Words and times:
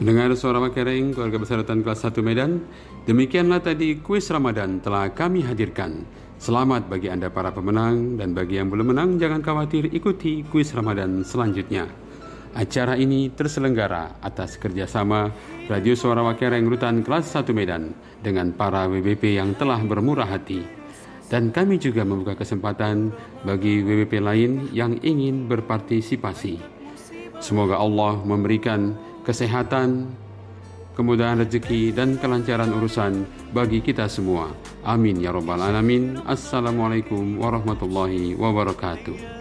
Mendengar 0.00 0.32
suara 0.32 0.56
Makereng, 0.64 1.12
keluarga 1.12 1.36
besar 1.36 1.60
Rutan 1.60 1.84
kelas 1.84 2.08
1 2.08 2.24
Medan, 2.24 2.64
demikianlah 3.04 3.60
tadi 3.60 4.00
kuis 4.00 4.32
Ramadan 4.32 4.80
telah 4.80 5.12
kami 5.12 5.44
hadirkan. 5.44 6.08
Selamat 6.40 6.88
bagi 6.88 7.12
Anda 7.12 7.28
para 7.28 7.52
pemenang 7.52 8.16
dan 8.16 8.32
bagi 8.32 8.56
yang 8.56 8.72
belum 8.72 8.96
menang 8.96 9.20
jangan 9.20 9.44
khawatir 9.44 9.92
ikuti 9.92 10.40
kuis 10.48 10.72
Ramadan 10.72 11.20
selanjutnya. 11.20 11.84
Acara 12.56 12.96
ini 12.96 13.28
terselenggara 13.28 14.24
atas 14.24 14.56
kerjasama 14.56 15.36
Radio 15.68 15.92
Suara 15.92 16.24
Wakereng 16.24 16.64
Rutan 16.64 17.04
kelas 17.04 17.36
1 17.36 17.52
Medan 17.52 17.92
dengan 18.24 18.56
para 18.56 18.88
WBP 18.88 19.36
yang 19.36 19.52
telah 19.52 19.84
bermurah 19.84 20.32
hati. 20.32 20.64
Dan 21.28 21.52
kami 21.52 21.76
juga 21.76 22.08
membuka 22.08 22.40
kesempatan 22.40 23.12
bagi 23.44 23.84
WBP 23.84 24.16
lain 24.16 24.72
yang 24.72 24.96
ingin 25.04 25.44
berpartisipasi. 25.44 26.80
Semoga 27.40 27.76
Allah 27.76 28.16
memberikan 28.24 29.09
kesehatan, 29.24 30.10
kemudahan 30.94 31.40
rezeki 31.40 31.96
dan 31.96 32.20
kelancaran 32.20 32.70
urusan 32.76 33.24
bagi 33.56 33.80
kita 33.80 34.04
semua. 34.10 34.52
Amin 34.84 35.20
ya 35.20 35.32
rabbal 35.32 35.60
alamin. 35.60 36.20
Assalamualaikum 36.28 37.40
warahmatullahi 37.40 38.36
wabarakatuh. 38.36 39.39